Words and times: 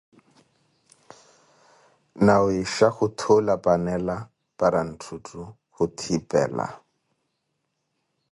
Nawiixha 2.25 2.87
khuthula 2.95 3.55
panela 3.65 4.15
para 4.59 4.79
ntthutthu 4.91 5.41
khuthipela. 5.75 6.65